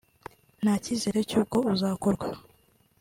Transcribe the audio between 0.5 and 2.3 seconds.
nta cyizere cy’uko uzakorwa